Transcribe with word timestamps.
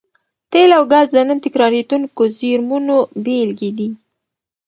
تېل 0.51 0.69
او 0.77 0.83
ګاز 0.91 1.07
د 1.13 1.17
نه 1.29 1.35
تکرارېدونکو 1.45 2.23
زېرمونو 2.37 2.95
بېلګې 3.23 3.71
دي. 3.77 3.89